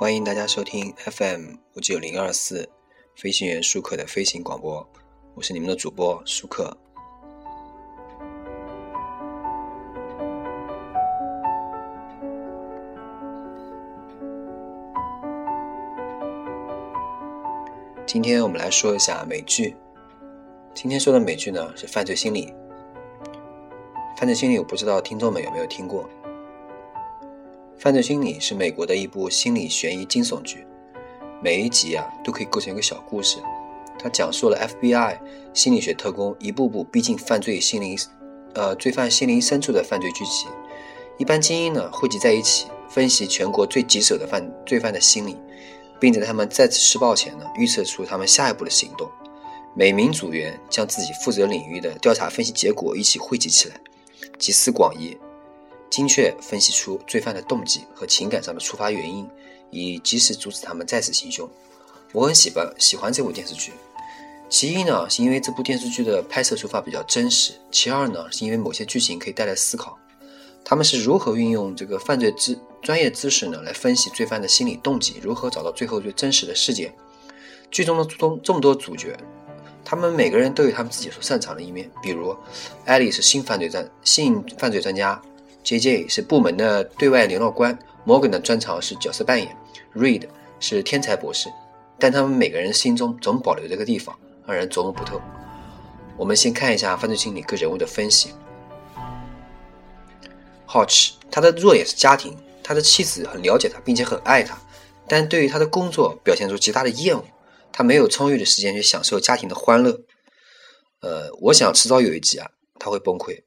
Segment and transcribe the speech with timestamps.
[0.00, 2.68] 欢迎大家收听 FM 五九零二四
[3.16, 4.88] 飞行员舒克的飞行广播，
[5.34, 6.72] 我是你们的主播舒克。
[18.06, 19.74] 今天我们来说一下美剧。
[20.74, 22.46] 今天说的美剧呢是《犯罪心理》。
[24.16, 26.04] 《犯罪心理》我不知道听众们有没有听过。
[27.78, 30.66] 《犯罪心理》是美国的一部心理悬疑惊悚剧，
[31.40, 33.38] 每一集啊都可以构成一个小故事。
[33.96, 35.16] 它讲述了 FBI
[35.54, 37.96] 心理学特工一步步逼近犯罪心灵，
[38.54, 40.50] 呃罪犯心灵深处的犯罪剧情。
[41.18, 45.36] 一般精英呢汇集在一起，分析全国最棘手的犯罪犯的心理，
[46.00, 49.08] 并在他们再次施暴前呢预测出他们下一步的行动。
[49.76, 53.76] 每名组员将自己负责领域的调查分析结果一起汇集起来。
[54.36, 55.16] 集思广益，
[55.90, 59.28] 精确分析出罪犯的动机和情感上的触发原因，
[59.70, 61.48] 以及时阻止他们再次行凶。
[62.12, 63.72] 我很喜欢喜欢这部电视剧，
[64.48, 69.98] 其一呢是因为这部电视剧的拍摄手法比较真实，其二呢是因为某些剧情可以带来思考。
[70.64, 76.94] 他们是如何运用这个犯罪知专业知识呢来分析罪犯的心理动机，如何找到最后最真实的事件？
[77.70, 79.16] 剧中的中这么多主角。
[79.84, 82.36] 他们每个人都有他们自己所擅长的一面，比如，
[82.84, 85.18] 艾丽是性犯罪专性犯罪专家
[85.68, 89.54] ，J J 是部门的对外联络官，Morgan 的专长是角色扮演
[89.94, 90.26] ，Reed
[90.60, 91.50] 是天才博士，
[91.98, 95.20] 但他们每个人心中总保留这个地方，让人琢磨不透。
[96.16, 98.30] 我们先看一下犯罪心理各人物的分析。
[100.66, 104.58] Hotch 他的弱点是家庭，他的妻子很了解他，并且很爱他，
[105.06, 107.22] 但对于他的工作表现出极大的厌恶。
[107.70, 110.00] 他没有充裕的时间去享受家庭的欢乐，
[111.02, 113.42] 呃，我想迟早有一集啊，他会崩溃。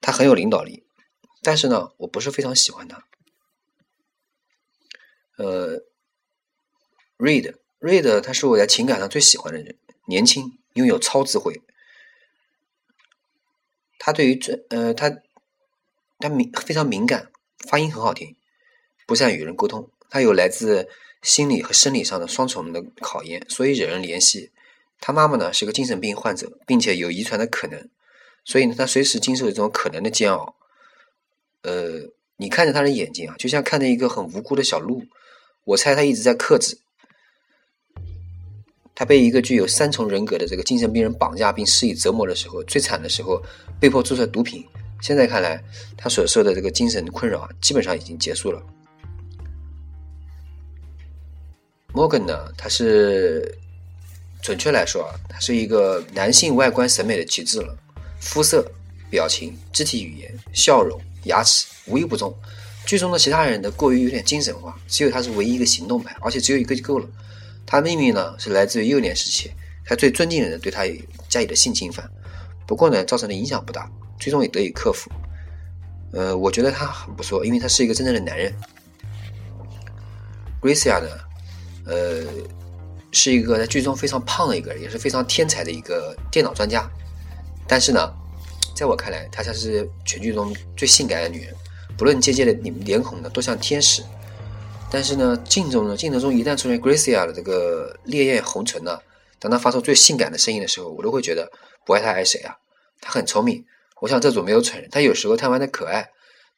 [0.00, 0.84] 他很有领导力，
[1.42, 3.04] 但是呢，我不是非常喜欢他。
[5.36, 5.82] 呃
[7.18, 9.76] ，Reed，Reed，他是我在情感上最喜欢的人，
[10.06, 11.60] 年轻，拥有超智慧。
[13.98, 15.10] 他对于这，呃，他
[16.18, 17.30] 他敏非常敏感，
[17.68, 18.36] 发音很好听，
[19.06, 20.88] 不善与人沟通，他有来自。
[21.20, 24.52] 心理和生理上的双重的考验，所以惹人怜惜。
[25.00, 27.90] 他妈妈呢是个精神病患者，并且有遗传的可能，
[28.48, 30.54] 所以呢他随时经受这种可能的煎熬。
[31.60, 35.04] 呃，你看着他的眼睛啊，就像看着一个很无辜的小鹿。
[35.64, 36.78] 我猜他一直在克制。
[38.94, 43.42] 他被一个具有三重人格的这个精神病人绑架并施以折磨的时候，最惨的时候
[43.78, 44.64] 被迫注射毒品。
[45.02, 45.62] 现在看来，
[45.94, 48.62] 他所受的这个精神困扰啊，基本上已经结束了。
[51.92, 52.50] Morgan 呢？
[52.56, 53.58] 他是
[54.42, 57.76] 准确来说啊，他是一个男性外观审美的极致了。
[58.20, 58.70] 肤色、
[59.10, 62.34] 表情、肢体语言、笑容、牙齿，无一不中。
[62.86, 67.06] 剧中的其他人呢，过于有点精神化，只有他是唯一一个行动派，而且只有一个就够了。
[67.66, 69.50] 他的秘密呢，是来自于幼年时期
[69.84, 70.84] 他最尊敬的人对他
[71.28, 72.10] 加以的性侵犯。
[72.66, 75.10] 不过呢，造成的影响不大，最终也得以克服。
[76.12, 78.52] 呃，我觉得他很不错，因为他是一个真正的男人。
[80.62, 81.08] Gracia 呢？
[81.84, 82.24] 呃，
[83.12, 86.90] 是一个在剧中非常胖的一个人，也是非常天才的一个电脑专家。
[87.68, 88.12] 但是呢，
[88.74, 91.54] 在我看来，她才是全剧中最性感的女人。
[91.98, 94.02] 不论姐姐的脸脸孔呢，都像天使。
[94.90, 98.98] 但是呢，镜中呢，镜头中一旦出现 Gracia 的这个烈焰红唇呢，
[99.38, 101.52] 当她发出最性感的声音的时候，我都会觉得
[101.84, 102.56] 不爱她爱谁啊？
[103.00, 103.66] 她很聪明，
[104.00, 104.88] 我想这组没有蠢人。
[104.90, 106.08] 她有时候贪玩的可爱，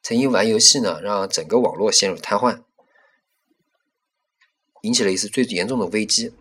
[0.03, 2.61] 曾因玩游戏呢，让整个网络陷入瘫痪。
[4.83, 6.33] 引起了一次最严重的危机。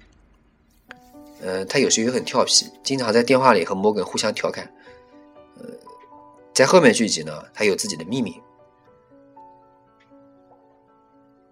[1.42, 4.70] 呃，他有时也很调皮，经常在电话里和摩根互相调侃。
[5.58, 5.64] 呃，
[6.54, 8.40] 在后面剧集呢，他有自己的秘密。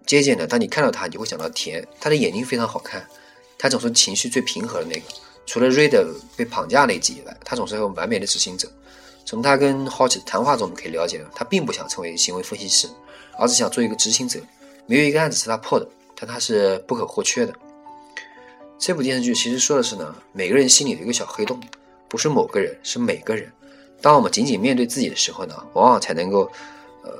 [0.05, 1.85] 接见呢，当你看到他，你会想到甜。
[1.99, 3.05] 他的眼睛非常好看，
[3.57, 5.01] 他总是情绪最平和的那个。
[5.45, 8.69] 除了瑞德被绑架那一集以外，他总是很完美的执行者。
[9.25, 12.89] 从他跟 Hot 谈话中，我们可以了解到，他并不想成为行为分析师，
[13.37, 14.39] 而是想做一个执行者。
[14.85, 15.87] 没有一个案子是他破的。
[16.19, 17.53] 但他是不可或缺的。
[18.79, 21.59] 这部电视剧其实说的是呢，每个人心里的一个小黑洞，
[22.07, 23.51] 不是某个人，是每个人。
[24.01, 26.49] 当我们仅仅面对自己的时候呢，往往才能够，
[27.03, 27.11] 呃，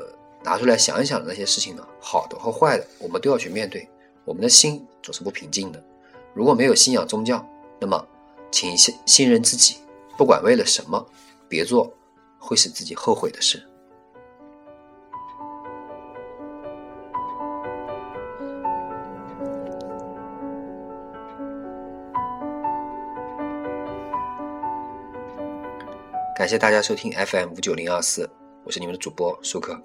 [0.43, 3.87] 拿出来想一想那些事情呢，好的和坏的，我们都要去面对。
[4.23, 5.83] 我们的心总是不平静的。
[6.35, 7.43] 如果没有信仰宗教，
[7.79, 8.07] 那么，
[8.51, 9.77] 请信信任自己，
[10.15, 11.03] 不管为了什么，
[11.49, 11.91] 别做
[12.37, 13.67] 会使自己后悔的事。
[26.37, 28.29] 感谢大家收听 FM 五九零二四，
[28.63, 29.75] 我是你们的主播舒克。